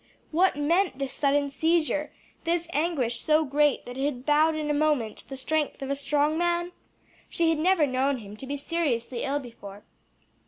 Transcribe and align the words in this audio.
What 0.31 0.55
meant 0.55 0.97
this 0.97 1.13
sudden 1.13 1.51
seizure, 1.51 2.11
this 2.43 2.67
anguish 2.73 3.19
so 3.19 3.45
great 3.45 3.85
that 3.85 3.97
it 3.99 4.03
had 4.03 4.25
bowed 4.25 4.55
in 4.55 4.67
a 4.71 4.73
moment 4.73 5.23
the 5.27 5.37
strength 5.37 5.79
of 5.83 5.91
a 5.91 5.95
strong 5.95 6.39
man? 6.39 6.71
She 7.29 7.49
had 7.49 7.59
never 7.59 7.85
known 7.85 8.17
him 8.17 8.35
to 8.37 8.47
be 8.47 8.57
seriously 8.57 9.21
ill 9.23 9.37
before. 9.37 9.83